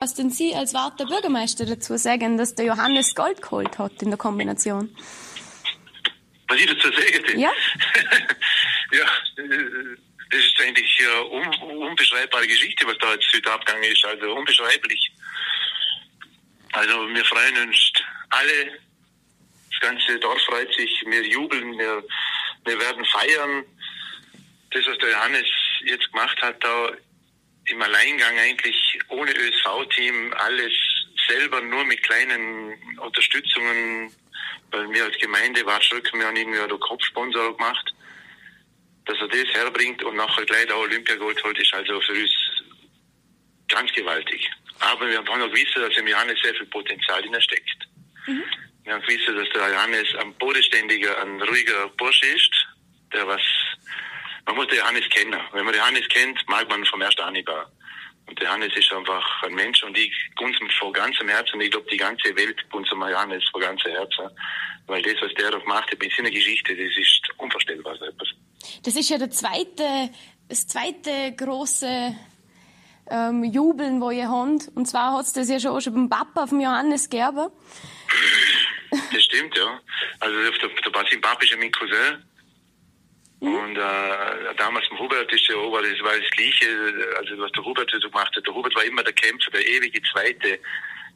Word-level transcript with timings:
Was 0.00 0.14
denn 0.14 0.30
Sie 0.30 0.54
als 0.54 0.74
Warter 0.74 1.06
Bürgermeister 1.06 1.66
dazu 1.66 1.96
sagen, 1.96 2.38
dass 2.38 2.54
der 2.54 2.66
Johannes 2.66 3.16
Gold 3.16 3.42
geholt 3.42 3.80
hat 3.80 4.00
in 4.00 4.10
der 4.10 4.16
Kombination? 4.18 4.96
Was 6.46 6.60
ich 6.60 6.66
dazu 6.66 6.92
sagen 6.92 7.36
Ja. 7.36 7.50
ja, 8.92 9.04
äh, 9.42 9.96
das 10.30 10.40
ist 10.40 10.60
eigentlich 10.60 11.00
eine 11.00 11.24
un 11.24 11.88
unbeschreibbare 11.88 12.46
Geschichte, 12.46 12.86
was 12.86 12.96
da 12.98 13.12
jetzt 13.12 13.26
heute 13.34 13.52
abgegangen 13.52 13.90
ist. 13.90 14.04
Also 14.04 14.32
unbeschreiblich. 14.36 15.10
Also 16.74 17.08
wir 17.08 17.24
freuen 17.24 17.66
uns 17.66 17.92
alle. 18.30 18.78
Das 19.72 19.80
ganze 19.80 20.16
Dorf 20.20 20.40
freut 20.42 20.72
sich. 20.74 21.02
Wir 21.06 21.26
jubeln. 21.26 21.76
Wir, 21.76 22.04
wir 22.66 22.80
werden 22.80 23.04
feiern. 23.06 23.64
Das, 24.70 24.86
was 24.86 24.98
der 24.98 25.10
Johannes 25.10 25.46
jetzt 25.86 26.12
gemacht 26.12 26.40
hat, 26.40 26.62
da 26.62 26.92
im 27.70 27.82
Alleingang 27.82 28.38
eigentlich 28.38 28.98
ohne 29.08 29.32
ÖSV-Team 29.32 30.32
alles 30.34 30.72
selber 31.28 31.60
nur 31.60 31.84
mit 31.84 32.02
kleinen 32.02 32.74
Unterstützungen, 32.98 34.12
weil 34.70 34.90
wir 34.90 35.04
als 35.04 35.18
Gemeinde 35.18 35.64
Watschrücken, 35.66 36.20
wir 36.20 36.26
haben 36.26 36.36
irgendwie 36.36 36.60
einen 36.60 36.80
Kopfsponsor 36.80 37.56
gemacht, 37.56 37.94
dass 39.06 39.18
er 39.20 39.28
das 39.28 39.48
herbringt 39.54 40.02
und 40.04 40.16
nachher 40.16 40.44
gleich 40.44 40.66
der 40.66 40.78
Olympiagold 40.78 41.42
holt, 41.42 41.58
ist 41.58 41.72
also 41.72 42.00
für 42.00 42.12
uns 42.12 42.30
ganz 43.68 43.92
gewaltig. 43.92 44.50
Aber 44.80 45.08
wir 45.08 45.18
haben 45.18 45.28
auch 45.28 45.52
gewusst, 45.52 45.76
dass 45.76 45.96
im 45.96 46.06
Johannes 46.06 46.38
sehr 46.42 46.54
viel 46.54 46.66
Potenzial 46.66 47.24
in 47.24 47.40
steckt. 47.40 47.88
Mhm. 48.26 48.44
Wir 48.84 48.94
haben 48.94 49.02
gewusst, 49.02 49.28
dass 49.28 49.48
der 49.50 49.72
Johannes 49.72 50.14
ein 50.16 50.34
bodenständiger, 50.34 51.20
ein 51.22 51.40
ruhiger 51.42 51.88
Bursche 51.96 52.26
ist, 52.26 52.54
der 53.12 53.26
was 53.26 53.42
man 54.48 54.56
muss 54.56 54.66
den 54.68 54.78
Johannes 54.78 55.08
kennen. 55.10 55.38
Wenn 55.52 55.64
man 55.64 55.74
den 55.74 55.80
Johannes 55.80 56.08
kennt, 56.08 56.48
mag 56.48 56.68
man 56.70 56.84
vom 56.86 57.02
ersten 57.02 57.20
Anhieb 57.20 57.48
an. 57.50 57.66
Und 58.26 58.38
der 58.38 58.46
Johannes 58.46 58.74
ist 58.74 58.90
einfach 58.92 59.42
ein 59.42 59.54
Mensch 59.54 59.82
und 59.82 59.96
ich 59.96 60.12
gunz 60.36 60.58
ihm 60.60 60.68
von 60.78 60.92
ganzem 60.92 61.28
Herzen. 61.28 61.60
Ich 61.60 61.70
glaube, 61.70 61.86
die 61.90 61.98
ganze 61.98 62.34
Welt 62.34 62.56
gunzt 62.70 62.90
ihm 62.90 63.00
Johannes 63.00 63.44
von 63.52 63.60
ganzem 63.60 63.92
Herzen. 63.92 64.30
Weil 64.86 65.02
das, 65.02 65.16
was 65.20 65.34
der 65.34 65.50
gemacht 65.50 65.90
hat 65.90 66.00
mit 66.00 66.12
seiner 66.14 66.30
Geschichte, 66.30 66.74
das 66.74 66.96
ist 66.96 67.28
unvorstellbar. 67.36 67.96
So 67.98 68.06
etwas. 68.06 68.28
Das 68.84 68.96
ist 68.96 69.10
ja 69.10 69.18
der 69.18 69.30
zweite, 69.30 70.10
das 70.48 70.66
zweite 70.66 71.34
große 71.36 72.16
ähm, 73.10 73.44
Jubeln, 73.44 74.00
wo 74.00 74.10
ihr 74.10 74.30
habt. 74.30 74.68
Und 74.74 74.86
zwar 74.86 75.12
hat 75.12 75.26
es 75.26 75.34
das 75.34 75.50
ja 75.50 75.60
schon, 75.60 75.78
schon 75.82 75.92
beim 75.92 76.08
Papa 76.08 76.46
vom 76.46 76.60
Johannes 76.60 77.10
Gerber. 77.10 77.52
Das 79.12 79.22
stimmt, 79.22 79.54
ja. 79.56 79.78
Also 80.20 80.36
der, 80.36 80.68
der 80.68 80.90
Basim 80.90 81.20
Papa 81.20 81.42
ist 81.42 81.50
ja 81.50 81.58
mein 81.58 81.70
Cousin. 81.70 82.24
Mhm. 83.40 83.54
Und 83.54 83.76
äh, 83.76 84.54
damals 84.56 84.90
mit 84.90 85.00
Hubert 85.00 85.32
ist 85.32 85.48
ja 85.48 85.56
aber 85.56 85.82
das 85.82 86.00
war 86.02 86.18
das 86.18 86.30
Gleiche, 86.30 86.66
also 87.18 87.38
was 87.38 87.52
der 87.52 87.64
Hubert 87.64 87.90
so 87.90 88.10
gemacht 88.10 88.34
hat. 88.34 88.46
Der 88.46 88.54
Hubert 88.54 88.74
war 88.74 88.84
immer 88.84 89.02
der 89.02 89.12
Kämpfer, 89.12 89.50
der 89.50 89.66
ewige 89.66 90.02
Zweite. 90.12 90.58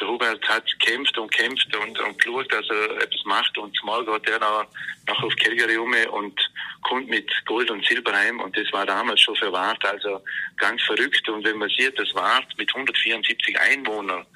Der 0.00 0.08
Hubert 0.08 0.46
hat 0.46 0.66
gekämpft 0.78 1.16
und 1.16 1.32
kämpft 1.32 1.74
und, 1.74 1.98
und 1.98 2.18
geschaut, 2.18 2.52
dass 2.52 2.68
er 2.68 3.02
etwas 3.02 3.24
macht 3.24 3.56
und 3.56 3.74
zumal 3.76 4.04
geht 4.04 4.28
er 4.28 4.38
noch, 4.40 4.66
noch 5.08 5.22
auf 5.22 5.34
Calgary 5.36 5.78
um 5.78 5.94
und 6.12 6.38
kommt 6.82 7.08
mit 7.08 7.30
Gold 7.46 7.70
und 7.70 7.84
Silber 7.86 8.12
heim 8.12 8.40
und 8.40 8.54
das 8.56 8.70
war 8.72 8.84
damals 8.84 9.22
schon 9.22 9.36
für 9.36 9.50
Wart 9.52 9.82
also 9.86 10.22
ganz 10.58 10.82
verrückt 10.82 11.26
und 11.30 11.46
wenn 11.46 11.56
man 11.56 11.70
sieht, 11.70 11.98
dass 11.98 12.14
Wart 12.14 12.46
mit 12.58 12.68
174 12.74 13.58
Einwohnern 13.58 14.26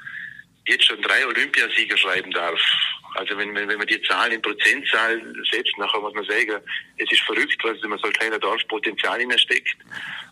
jetzt 0.67 0.87
schon 0.87 1.03
drei 1.03 1.27
Olympiasieger 1.27 1.99
schreiben 1.99 2.31
darf, 2.31 2.61
also 3.21 3.37
wenn, 3.37 3.55
wenn, 3.55 3.69
wenn 3.69 3.77
man 3.77 3.87
die 3.87 4.01
Zahl 4.01 4.33
in 4.33 4.41
Prozentzahl 4.41 5.21
setzt, 5.53 5.77
nachher 5.77 6.01
muss 6.01 6.15
man 6.15 6.25
sagen, 6.25 6.59
es 6.97 7.13
ist 7.13 7.21
verrückt, 7.21 7.59
was 7.63 7.77
in 7.83 7.99
so 7.99 8.07
ein 8.07 8.13
kleiner 8.15 8.39
Dorf 8.39 8.67
Potenzial 8.67 9.21
steckt. 9.39 9.77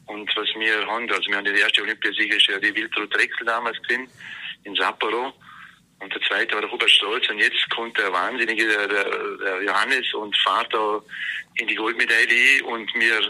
Und 0.07 0.35
was 0.35 0.49
wir 0.59 0.87
haben, 0.87 1.11
also 1.11 1.29
wir 1.29 1.37
haben 1.37 1.45
die 1.45 1.61
erste 1.61 1.83
Olympiasieger 1.83 2.37
ist 2.37 2.47
ja 2.47 2.59
die 2.59 2.75
Wiltrud 2.75 3.15
Drechsel 3.15 3.45
damals 3.45 3.77
drin, 3.87 4.09
in 4.65 4.75
Sapporo. 4.75 5.35
Und 5.99 6.15
der 6.15 6.23
zweite 6.23 6.55
war 6.55 6.63
der 6.63 6.73
Hubert 6.73 6.91
Stolz. 6.91 7.29
Und 7.29 7.39
jetzt 7.41 7.69
kommt 7.69 7.99
der 7.99 8.11
Wahnsinnige, 8.11 8.67
der, 8.67 8.89
der, 8.89 9.63
Johannes, 9.65 10.15
und 10.15 10.35
da 10.73 11.03
in 11.57 11.67
die 11.67 11.75
Goldmedaille. 11.75 12.65
Und 12.65 12.91
wir 12.95 13.21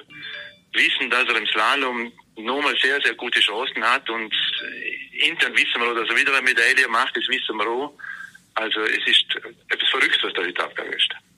wissen, 0.73 1.11
dass 1.11 1.29
er 1.29 1.37
im 1.37 1.47
Slalom 1.49 2.13
nochmal 2.37 2.77
sehr, 2.81 3.01
sehr 3.01 3.15
gute 3.15 3.41
Chancen 3.41 3.83
hat. 3.83 4.09
Und 4.09 4.33
intern 5.15 5.57
wissen 5.57 5.81
wir 5.81 5.91
auch, 5.91 5.97
dass 5.97 6.11
er 6.11 6.17
wieder 6.17 6.33
eine 6.33 6.43
Medaille 6.43 6.87
macht, 6.87 7.17
das 7.17 7.27
wissen 7.27 7.57
wir 7.57 7.67
auch. 7.67 7.93
Also 8.59 8.81
es 8.83 9.07
ist 9.07 9.37
etwas 9.69 9.89
Verrücktes, 9.89 10.21
was 10.25 10.33
da 10.33 10.43
heute 10.43 10.65
abgegangen 10.65 10.93
ist. 10.93 11.15